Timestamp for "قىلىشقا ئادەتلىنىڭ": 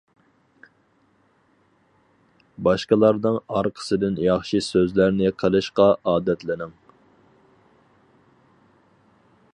5.45-6.75